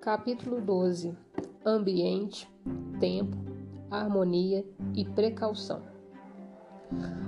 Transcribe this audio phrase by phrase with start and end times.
[0.00, 1.14] Capítulo 12:
[1.62, 2.50] Ambiente,
[2.98, 3.36] tempo,
[3.90, 4.64] harmonia
[4.94, 5.82] e precaução.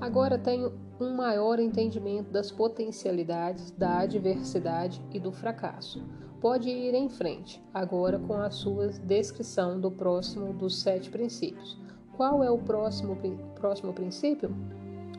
[0.00, 6.04] Agora tenho um maior entendimento das potencialidades, da adversidade e do fracasso.
[6.40, 11.78] Pode ir em frente, agora com a sua descrição do próximo dos sete princípios.
[12.16, 13.16] Qual é o próximo,
[13.54, 14.50] próximo princípio?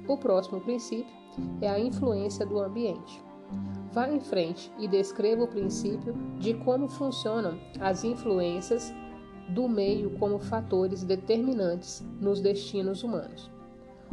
[0.05, 1.16] O próximo princípio
[1.61, 3.25] é a influência do ambiente.
[3.91, 8.94] Vá em frente e descreva o princípio de como funcionam as influências
[9.49, 13.49] do meio como fatores determinantes nos destinos humanos.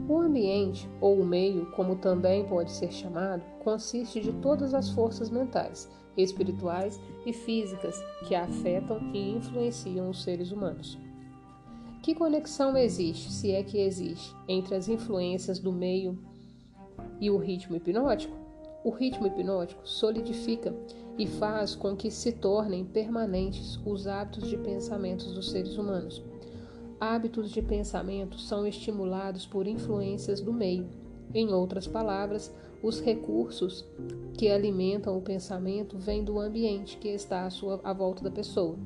[0.08, 5.30] O ambiente, ou o meio, como também pode ser chamado, consiste de todas as forças
[5.30, 10.98] mentais, espirituais e físicas que afetam e influenciam os seres humanos.
[12.02, 16.18] Que conexão existe, se é que existe, entre as influências do meio
[17.20, 18.43] e o ritmo hipnótico?
[18.84, 20.76] O ritmo hipnótico solidifica
[21.16, 26.22] e faz com que se tornem permanentes os hábitos de pensamentos dos seres humanos.
[27.00, 30.86] Hábitos de pensamento são estimulados por influências do meio.
[31.32, 33.86] Em outras palavras, os recursos
[34.36, 38.76] que alimentam o pensamento vêm do ambiente que está à, sua, à volta da pessoa.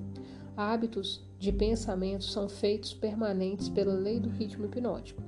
[0.57, 5.21] Hábitos de pensamento são feitos permanentes pela lei do ritmo hipnótico.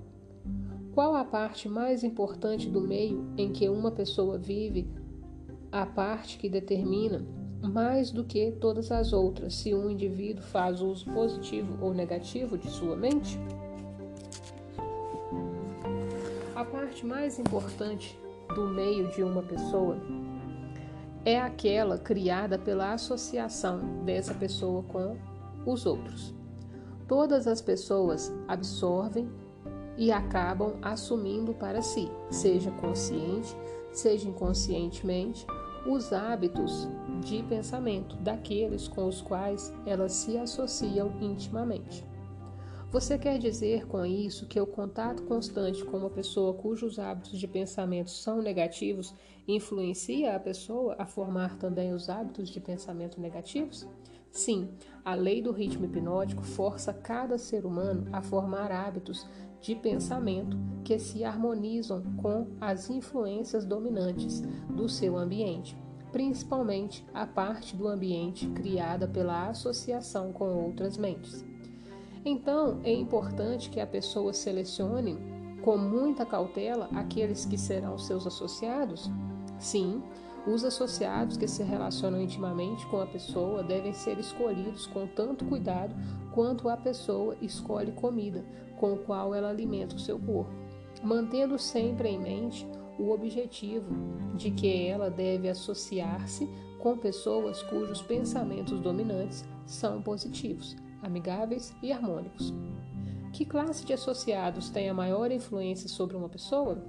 [1.01, 4.87] Qual a parte mais importante do meio em que uma pessoa vive?
[5.73, 7.25] A parte que determina
[7.63, 12.69] mais do que todas as outras se um indivíduo faz uso positivo ou negativo de
[12.69, 13.39] sua mente?
[16.55, 18.15] A parte mais importante
[18.55, 19.97] do meio de uma pessoa
[21.25, 25.17] é aquela criada pela associação dessa pessoa com
[25.65, 26.35] os outros.
[27.09, 29.27] Todas as pessoas absorvem
[29.97, 33.57] e acabam assumindo para si, seja consciente,
[33.93, 35.47] seja inconscientemente,
[35.87, 36.89] os hábitos
[37.21, 42.05] de pensamento daqueles com os quais elas se associam intimamente.
[42.91, 47.47] Você quer dizer com isso que o contato constante com uma pessoa cujos hábitos de
[47.47, 49.15] pensamento são negativos
[49.47, 53.87] influencia a pessoa a formar também os hábitos de pensamento negativos?
[54.33, 54.69] Sim,
[55.05, 59.27] a lei do ritmo hipnótico força cada ser humano a formar hábitos
[59.61, 65.77] de pensamento que se harmonizam com as influências dominantes do seu ambiente,
[66.11, 71.45] principalmente a parte do ambiente criada pela associação com outras mentes.
[72.25, 75.19] Então, é importante que a pessoa selecione
[75.63, 79.11] com muita cautela aqueles que serão seus associados?
[79.59, 80.03] Sim,
[80.47, 85.95] os associados que se relacionam intimamente com a pessoa devem ser escolhidos com tanto cuidado
[86.33, 88.45] quanto a pessoa escolhe comida
[88.79, 90.53] com o qual ela alimenta o seu corpo,
[91.03, 92.67] mantendo sempre em mente
[92.99, 93.95] o objetivo
[94.35, 102.55] de que ela deve associar-se com pessoas cujos pensamentos dominantes são positivos, amigáveis e harmônicos.
[103.33, 106.83] Que classe de associados tem a maior influência sobre uma pessoa?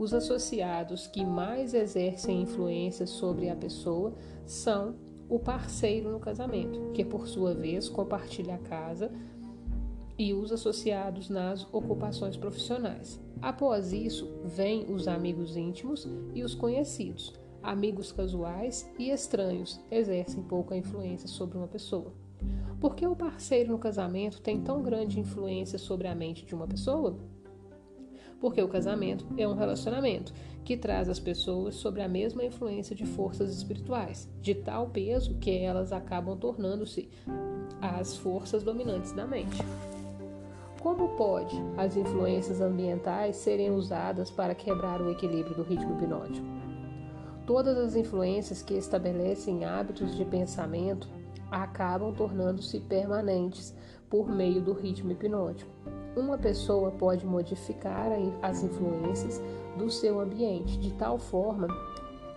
[0.00, 4.14] Os associados que mais exercem influência sobre a pessoa
[4.46, 4.94] são
[5.28, 9.12] o parceiro no casamento, que por sua vez compartilha a casa
[10.16, 13.20] e os associados nas ocupações profissionais.
[13.42, 17.34] Após isso, vêm os amigos íntimos e os conhecidos.
[17.62, 22.14] Amigos casuais e estranhos exercem pouca influência sobre uma pessoa.
[22.80, 26.66] Por que o parceiro no casamento tem tão grande influência sobre a mente de uma
[26.66, 27.18] pessoa?
[28.40, 30.32] Porque o casamento é um relacionamento
[30.64, 35.58] que traz as pessoas sobre a mesma influência de forças espirituais, de tal peso que
[35.58, 37.08] elas acabam tornando-se
[37.80, 39.62] as forças dominantes da mente.
[40.80, 46.46] Como pode as influências ambientais serem usadas para quebrar o equilíbrio do ritmo hipnótico?
[47.46, 51.08] Todas as influências que estabelecem hábitos de pensamento
[51.50, 53.74] acabam tornando-se permanentes
[54.08, 55.70] por meio do ritmo hipnótico.
[56.16, 58.08] Uma pessoa pode modificar
[58.42, 59.40] as influências
[59.78, 61.68] do seu ambiente de tal forma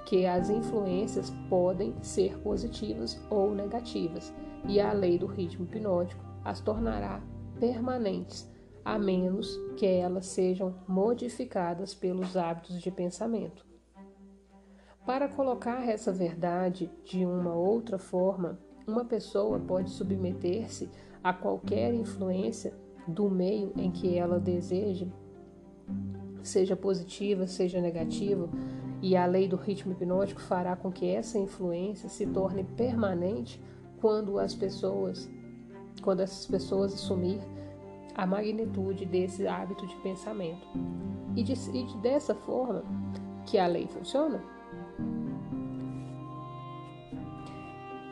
[0.05, 4.33] que as influências podem ser positivas ou negativas,
[4.67, 7.21] e a lei do ritmo hipnótico as tornará
[7.59, 8.49] permanentes,
[8.85, 13.65] a menos que elas sejam modificadas pelos hábitos de pensamento.
[15.05, 20.89] Para colocar essa verdade de uma outra forma, uma pessoa pode submeter-se
[21.23, 22.73] a qualquer influência
[23.07, 25.07] do meio em que ela deseja,
[26.41, 28.49] seja positiva, seja negativa,
[29.01, 33.61] e a lei do ritmo hipnótico fará com que essa influência se torne permanente
[33.99, 35.29] quando as pessoas,
[36.01, 37.39] quando essas pessoas assumir
[38.15, 40.67] a magnitude desse hábito de pensamento.
[41.35, 42.83] E, de, e dessa forma
[43.45, 44.43] que a lei funciona,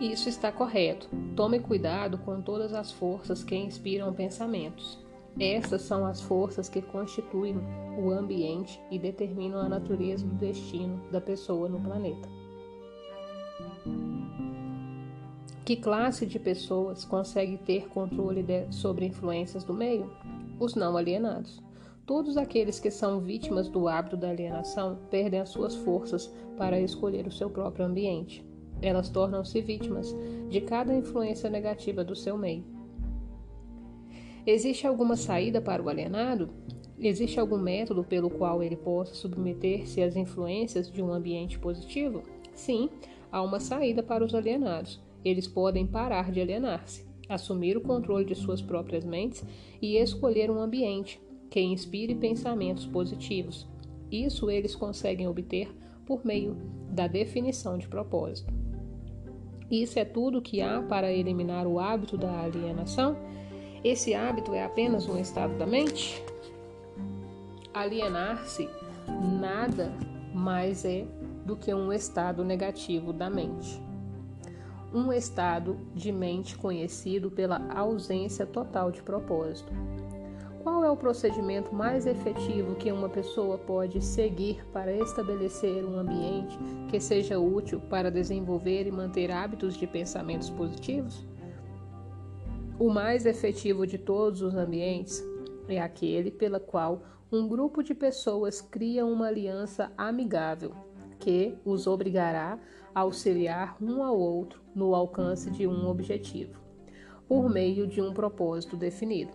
[0.01, 1.07] Isso está correto.
[1.35, 4.97] Tome cuidado com todas as forças que inspiram pensamentos.
[5.39, 7.55] Essas são as forças que constituem
[7.99, 12.27] o ambiente e determinam a natureza do destino da pessoa no planeta.
[15.63, 20.11] Que classe de pessoas consegue ter controle de, sobre influências do meio?
[20.59, 21.61] Os não alienados.
[22.07, 26.25] Todos aqueles que são vítimas do hábito da alienação perdem as suas forças
[26.57, 28.50] para escolher o seu próprio ambiente.
[28.81, 30.15] Elas tornam-se vítimas
[30.49, 32.63] de cada influência negativa do seu meio.
[34.45, 36.49] Existe alguma saída para o alienado?
[36.99, 42.23] Existe algum método pelo qual ele possa submeter-se às influências de um ambiente positivo?
[42.53, 42.89] Sim,
[43.31, 44.99] há uma saída para os alienados.
[45.23, 49.43] Eles podem parar de alienar-se, assumir o controle de suas próprias mentes
[49.81, 53.67] e escolher um ambiente que inspire pensamentos positivos.
[54.11, 55.69] Isso eles conseguem obter
[56.05, 56.55] por meio
[56.91, 58.60] da definição de propósito.
[59.71, 63.15] Isso é tudo que há para eliminar o hábito da alienação?
[63.81, 66.21] Esse hábito é apenas um estado da mente?
[67.73, 68.69] Alienar-se
[69.39, 69.93] nada
[70.33, 71.05] mais é
[71.45, 73.81] do que um estado negativo da mente.
[74.93, 79.71] Um estado de mente conhecido pela ausência total de propósito.
[80.63, 86.55] Qual é o procedimento mais efetivo que uma pessoa pode seguir para estabelecer um ambiente
[86.87, 91.25] que seja útil para desenvolver e manter hábitos de pensamentos positivos?
[92.77, 95.23] O mais efetivo de todos os ambientes
[95.67, 100.75] é aquele pela qual um grupo de pessoas cria uma aliança amigável
[101.19, 102.59] que os obrigará
[102.93, 106.61] a auxiliar um ao outro no alcance de um objetivo
[107.31, 109.31] por meio de um propósito definido.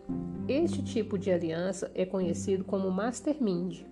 [0.46, 3.87] Este tipo de aliança é conhecido como mastermind.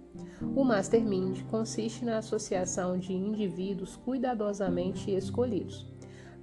[0.55, 5.87] O mastermind consiste na associação de indivíduos cuidadosamente escolhidos,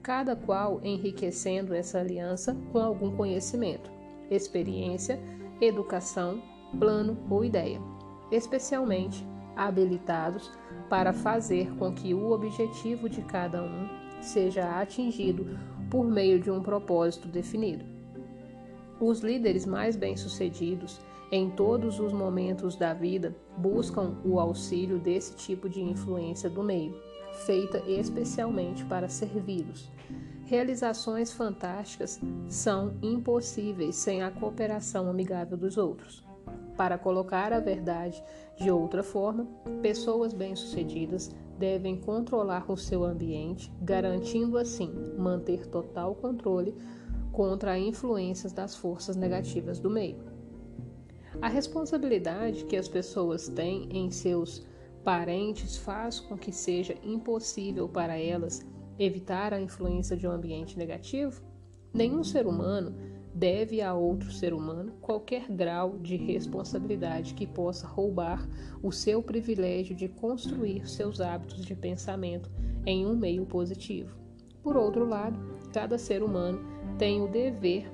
[0.01, 3.91] cada qual enriquecendo essa aliança com algum conhecimento,
[4.31, 5.19] experiência,
[5.61, 6.41] educação,
[6.79, 7.79] plano ou ideia,
[8.31, 9.23] especialmente
[9.55, 10.51] habilitados
[10.89, 13.87] para fazer com que o objetivo de cada um
[14.19, 15.45] seja atingido
[15.91, 17.85] por meio de um propósito definido.
[18.99, 21.01] Os líderes mais bem-sucedidos
[21.31, 26.95] em todos os momentos da vida buscam o auxílio desse tipo de influência do meio,
[27.45, 29.91] feita especialmente para servi-los.
[30.45, 36.23] Realizações fantásticas são impossíveis sem a cooperação amigável dos outros.
[36.77, 38.21] Para colocar a verdade
[38.57, 39.45] de outra forma,
[39.81, 46.75] pessoas bem-sucedidas devem controlar o seu ambiente, garantindo assim manter total controle
[47.31, 50.17] contra influências das forças negativas do meio.
[51.39, 54.65] A responsabilidade que as pessoas têm em seus
[55.03, 58.65] parentes faz com que seja impossível para elas
[58.97, 61.43] evitar a influência de um ambiente negativo?
[61.93, 62.95] Nenhum ser humano
[63.33, 68.47] deve a outro ser humano qualquer grau de responsabilidade que possa roubar
[68.83, 72.49] o seu privilégio de construir seus hábitos de pensamento
[72.85, 74.15] em um meio positivo.
[74.61, 75.39] Por outro lado,
[75.73, 76.59] cada ser humano
[76.97, 77.89] tem o dever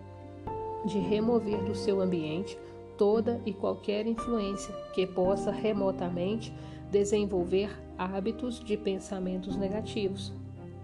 [0.86, 2.58] de remover do seu ambiente
[2.98, 6.54] toda e qualquer influência que possa remotamente
[6.92, 10.34] desenvolver hábitos de pensamentos negativos.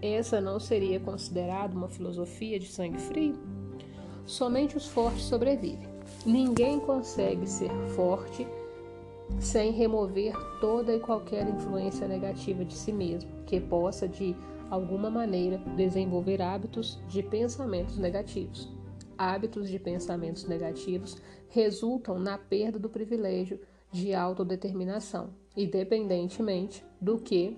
[0.00, 3.53] Essa não seria considerada uma filosofia de sangue frio?
[4.26, 5.88] Somente os fortes sobrevivem.
[6.24, 8.46] Ninguém consegue ser forte
[9.38, 14.34] sem remover toda e qualquer influência negativa de si mesmo, que possa de
[14.70, 18.68] alguma maneira desenvolver hábitos de pensamentos negativos.
[19.16, 21.16] Hábitos de pensamentos negativos
[21.48, 23.60] resultam na perda do privilégio
[23.92, 27.56] de autodeterminação, independentemente do que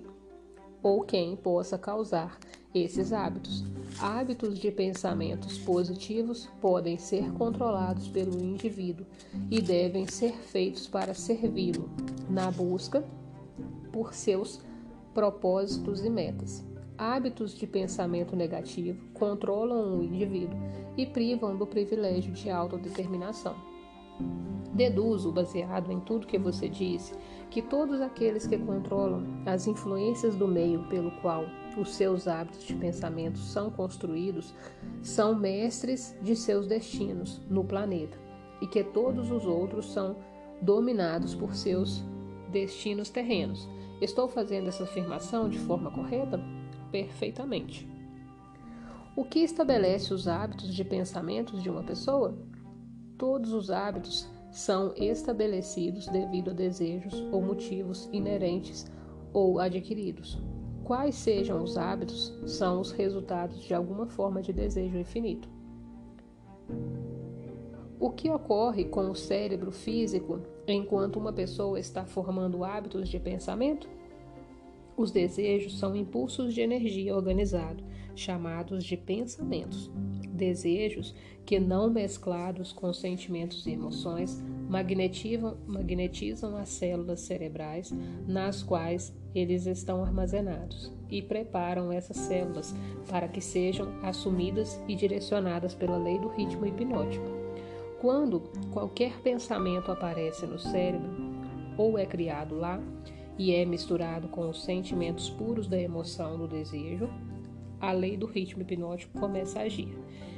[0.83, 2.37] ou quem possa causar
[2.83, 3.63] esses hábitos.
[3.99, 9.05] Hábitos de pensamentos positivos podem ser controlados pelo indivíduo
[9.49, 11.89] e devem ser feitos para servi-lo
[12.29, 13.03] na busca
[13.91, 14.61] por seus
[15.13, 16.63] propósitos e metas.
[16.95, 20.59] Hábitos de pensamento negativo controlam o indivíduo
[20.95, 23.55] e privam do privilégio de autodeterminação.
[24.73, 27.15] Deduzo, baseado em tudo que você disse,
[27.49, 31.45] que todos aqueles que controlam as influências do meio pelo qual
[31.81, 34.53] os seus hábitos de pensamento são construídos
[35.01, 38.17] são mestres de seus destinos no planeta
[38.61, 40.15] e que todos os outros são
[40.61, 42.03] dominados por seus
[42.51, 43.67] destinos terrenos.
[44.01, 46.39] Estou fazendo essa afirmação de forma correta?
[46.91, 47.87] Perfeitamente.
[49.15, 52.37] O que estabelece os hábitos de pensamentos de uma pessoa?
[53.17, 58.85] Todos os hábitos são estabelecidos devido a desejos ou motivos inerentes
[59.33, 60.39] ou adquiridos.
[60.87, 65.49] Quais sejam os hábitos são os resultados de alguma forma de desejo infinito.
[67.99, 73.85] O que ocorre com o cérebro físico enquanto uma pessoa está formando hábitos de pensamento?
[74.95, 77.83] Os desejos são impulsos de energia organizado,
[78.15, 79.91] chamados de pensamentos.
[80.31, 81.13] Desejos
[81.45, 87.93] que, não mesclados com sentimentos e emoções, magnetizam, magnetizam as células cerebrais
[88.27, 92.75] nas quais eles estão armazenados e preparam essas células
[93.09, 97.25] para que sejam assumidas e direcionadas pela lei do ritmo hipnótico.
[98.01, 101.09] Quando qualquer pensamento aparece no cérebro
[101.77, 102.81] ou é criado lá,
[103.37, 107.07] e é misturado com os sentimentos puros da emoção do desejo,
[107.79, 109.95] a lei do ritmo hipnótico começa a agir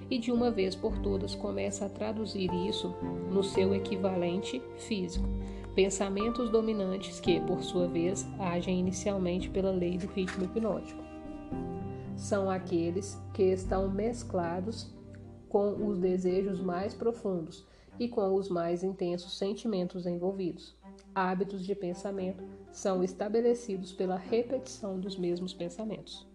[0.09, 2.95] e de uma vez por todas começa a traduzir isso
[3.31, 5.27] no seu equivalente físico.
[5.75, 11.01] Pensamentos dominantes que, por sua vez, agem inicialmente pela lei do ritmo hipnótico.
[12.15, 14.93] São aqueles que estão mesclados
[15.47, 17.65] com os desejos mais profundos
[17.99, 20.77] e com os mais intensos sentimentos envolvidos
[21.13, 26.27] hábitos de pensamento são estabelecidos pela repetição dos mesmos pensamentos.